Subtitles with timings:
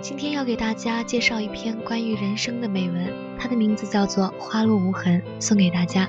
[0.00, 6.08] 今天要给大家介绍一篇关于人生的美文，它的名字叫做《花落无痕》，送给大家。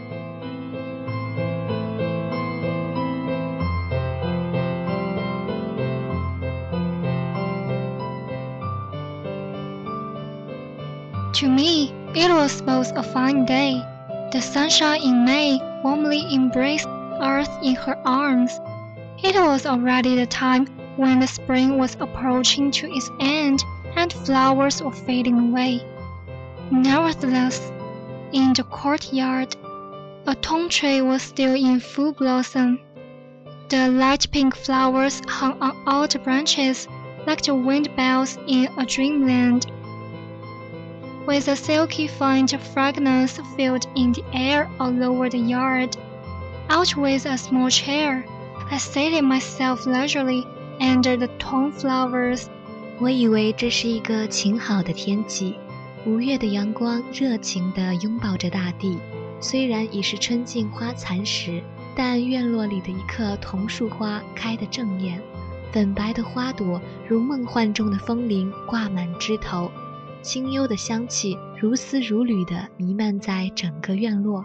[11.34, 13.82] To me, it was both a fine day.
[14.32, 16.88] The sunshine in May warmly embraced
[17.20, 18.52] earth in her arms.
[19.24, 20.68] It was already the time
[20.98, 23.64] when the spring was approaching to its end
[23.97, 25.83] and flowers were fading away.
[26.71, 27.73] Nevertheless,
[28.33, 29.57] in the courtyard,
[30.27, 32.81] a tong tree was still in full blossom.
[33.69, 36.87] The light pink flowers hung on all the branches
[37.27, 39.67] like the wind bells in a dreamland.
[41.27, 45.97] With a silky faint fragrance filled in the air all over the yard.
[46.69, 48.25] Out with a small chair,
[48.71, 50.47] I seated myself leisurely
[50.81, 52.49] under the tong flowers.
[52.99, 55.55] 我以为这是一个晴好的天气，
[56.07, 58.99] 五月的阳光热情地拥抱着大地。
[59.39, 61.63] 虽然已是春尽花残时，
[61.95, 65.21] 但院落里的一棵桐树花开得正艳，
[65.73, 69.71] 粉白的花朵如梦幻中的风铃挂满枝头，
[70.23, 74.43] 清幽的香气如丝如缕地弥漫在整个院落。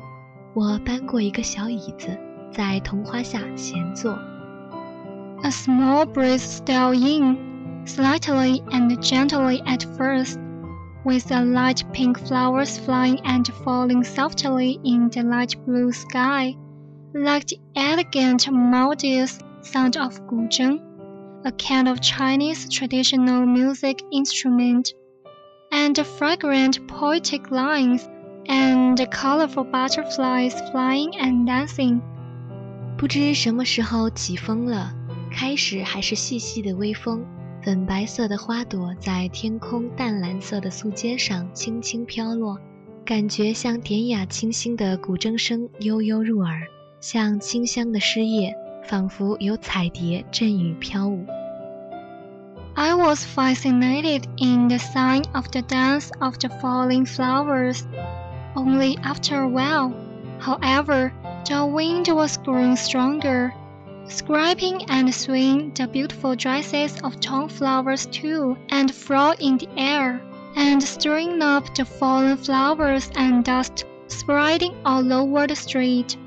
[0.53, 2.09] 我搬过一个小椅子，
[2.51, 4.12] 在桐花下闲坐。
[5.41, 7.38] A small breeze stole in,
[7.91, 10.39] slightly and gently at first,
[11.05, 16.55] with the light pink flowers flying and falling softly in the light blue sky,
[17.15, 20.81] like the elegant melodious sound of guzheng,
[21.44, 24.93] a kind of Chinese traditional music instrument,
[25.70, 28.08] and the fragrant poetic lines
[28.49, 32.00] and the colorful butterflies flying and dancing.
[32.97, 34.93] 不知什么时候起风了，
[35.31, 37.25] 开始还是细细的微风，
[37.62, 42.58] 粉白色的花朵在天空淡蓝色的素笺上轻轻飘落，
[43.05, 46.62] 感觉像典雅清新的古筝声悠悠入耳，
[47.00, 48.55] 像清香的诗叶，
[48.85, 51.26] 仿佛有彩蝶阵雨飘舞。
[52.75, 57.81] I was fascinated in the sign of the dance of the falling flowers.
[58.55, 59.93] Only after a while,
[60.38, 61.11] however,
[61.44, 63.53] the wind was growing stronger.
[64.07, 70.19] Scraping and swing the beautiful dresses of tong flowers too, and fly in the air,
[70.56, 76.18] and stirring up the fallen flowers and dust spreading all over the street.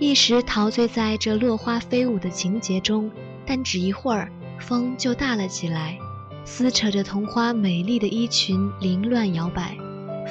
[0.00, 3.10] 一时陶醉在这落花飞舞的情节中，
[3.46, 5.96] 但只一会儿，风就大了起来，
[6.44, 9.76] 撕扯着桐花美丽的衣裙，凌乱摇摆。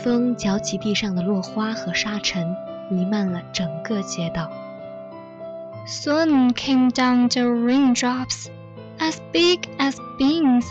[0.04, 2.54] 风搅起地上的落花和沙尘，
[2.92, 4.52] 弥漫了整个街道。
[5.86, 8.50] Soon came down the raindrops,
[9.02, 10.66] as big as beans,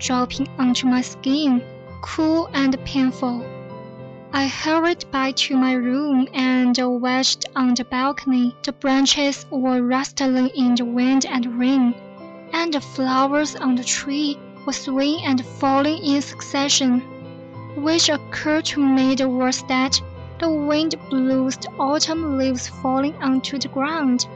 [0.00, 1.62] dropping onto my skin,
[2.02, 3.46] cool and painful.
[4.32, 8.56] I hurried back to my room and watched on the balcony.
[8.64, 11.94] The branches were rustling in the wind and rain,
[12.52, 14.36] and the flowers on the tree
[14.66, 17.02] were swaying and falling in succession.
[17.76, 20.02] Which occurred to me was that
[20.40, 24.26] the wind blew the autumn leaves falling onto the ground,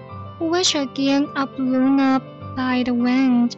[0.41, 2.23] which again are blown up
[2.57, 3.53] by the wind.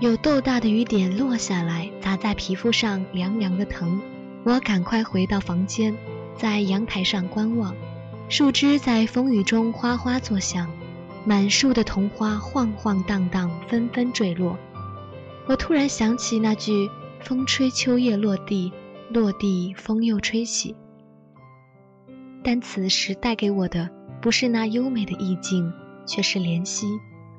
[0.00, 4.00] 有豆大的雨点落下来，砸在皮肤上，凉凉的疼。
[4.44, 5.96] 我赶快回到房间，
[6.36, 7.74] 在阳台上观望，
[8.28, 10.70] 树枝在风雨中哗哗作响，
[11.26, 14.58] 满树的桐花晃晃荡荡，纷纷坠落。
[15.46, 16.88] 我突然想起那句
[17.20, 18.72] “风吹秋叶落地，
[19.10, 20.74] 落地风又吹起”，
[22.42, 23.90] 但此时带给我的
[24.21, 25.71] 不是那优美的意境，
[26.05, 26.87] 却是怜惜。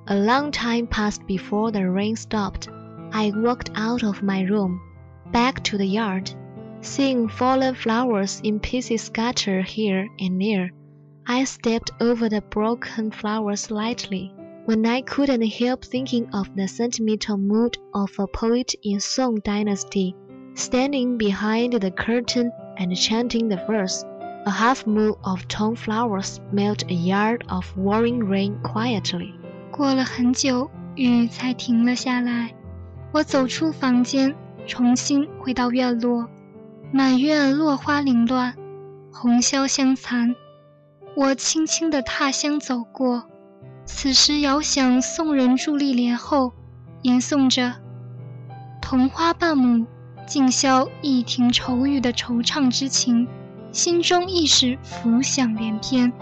[0.07, 2.69] A long time passed before the rain stopped.
[3.11, 4.79] I walked out of my room,
[5.33, 6.31] back to the yard.
[6.83, 10.71] Seeing fallen flowers in pieces scattered here and there,
[11.25, 14.33] I stepped over the broken flowers lightly.
[14.67, 20.15] When I couldn't help thinking of the sentimental mood of a poet in Song Dynasty,
[20.55, 24.05] standing behind the curtain and chanting the verse,
[24.46, 29.34] a half moon of tone flowers melt a yard of warring rain quietly.
[29.72, 32.54] 过了很久，雨才停了下来。
[33.12, 34.36] 我走出房间，
[34.66, 36.28] 重新回到院落。
[36.92, 38.56] 满院落花凌乱，
[39.14, 40.36] 红绡香残。
[41.16, 43.24] 我轻轻地踏香走过，
[43.86, 46.54] 此时遥想宋人伫立帘后，
[47.02, 47.76] 吟诵着
[48.82, 49.86] “桐花半亩，
[50.26, 53.28] 尽消一庭愁雨”的惆怅之情，
[53.73, 56.13] 心中一时浮想联翩。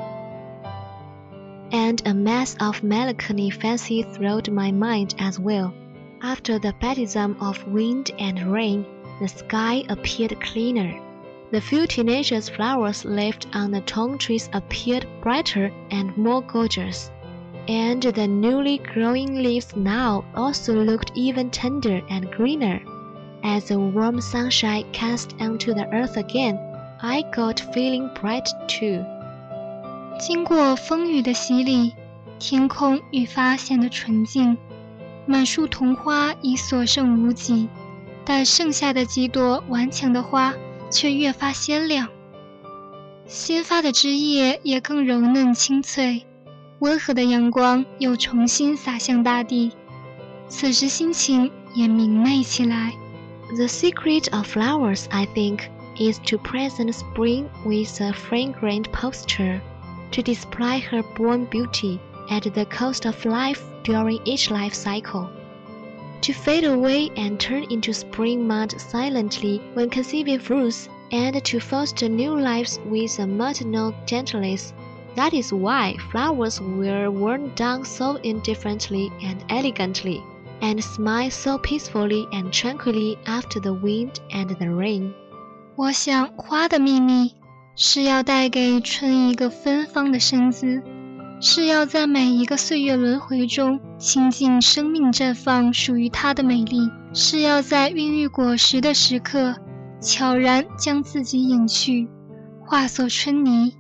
[1.71, 5.73] And a mass of melancholy fancy thrilled my mind as well.
[6.21, 8.85] After the baptism of wind and rain.
[9.21, 11.01] the sky appeared cleaner.
[11.53, 17.11] The few tenacious flowers left on the tongue trees appeared brighter and more gorgeous.
[17.69, 22.83] And the newly growing leaves now also looked even tender and greener.
[23.45, 26.59] As the warm sunshine cast onto the earth again,
[27.02, 29.06] I got feeling bright too.
[30.20, 31.94] 经过风雨的洗礼，
[32.40, 34.58] 天空愈发显得纯净，
[35.26, 37.70] 满树桐花已所剩无几。
[38.26, 40.54] 但剩下的几朵顽强的花
[40.92, 42.10] 却越发鲜亮，
[43.26, 46.28] 新发的枝叶也更柔嫩清脆，
[46.78, 49.72] 温和的阳光又重新洒向大地，
[50.48, 52.94] 此时心情也明媚起来。
[53.56, 55.62] The secret of flowers, I think,
[56.00, 59.62] is to present spring with a fragrant posture,
[60.12, 62.00] to display her born beauty
[62.30, 65.30] at the cost of life during each life cycle.
[66.22, 72.10] to fade away and turn into spring mud silently when conceiving fruits, and to foster
[72.10, 74.74] new lives with a maternal gentleness.
[75.16, 80.22] That is why flowers were worn down so indifferently and elegantly,
[80.62, 85.14] and smile so peacefully and tranquilly after the wind and the rain.
[85.80, 87.36] 我想，花的秘密
[87.74, 90.84] 是要带给春一个芬芳的身姿。
[91.40, 99.56] 是要在每一个岁月轮回中倾尽生命绽放属于它的美丽；是要在孕育果实的时刻
[100.02, 102.10] 悄然将自己隐去，
[102.66, 103.74] 化作春泥，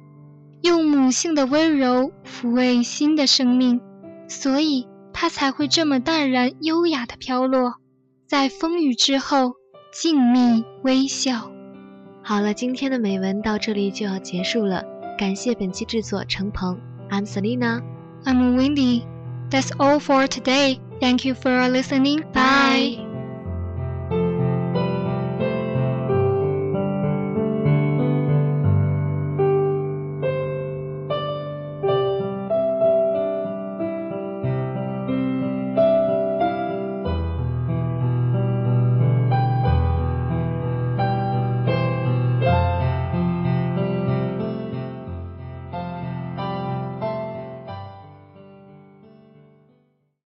[0.61, 3.81] 用母性的温柔抚慰新的生命，
[4.29, 7.73] 所以它才会这么淡然优雅地飘落，
[8.25, 9.55] 在风雨之后
[9.91, 11.51] 静谧微笑。
[12.29, 14.85] 好了，今天的美文到这里就要结束了，
[15.17, 16.79] 感谢本期制作程鹏。
[17.09, 17.81] I'm Selina.
[18.23, 19.01] I'm Wendy.
[19.49, 20.77] That's all for today.
[21.01, 22.21] Thank you for listening.
[22.31, 22.97] Bye.
[22.97, 23.08] Bye.